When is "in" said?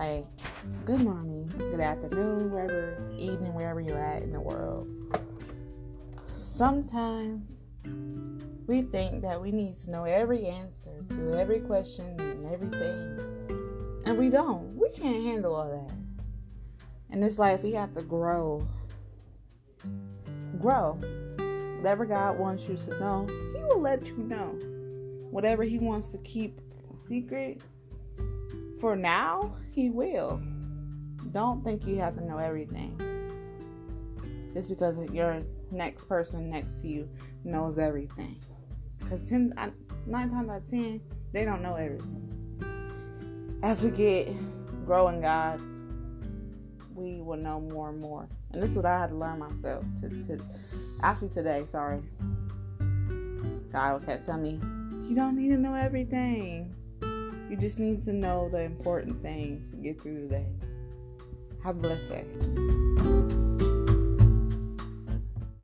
4.22-4.32, 17.12-17.20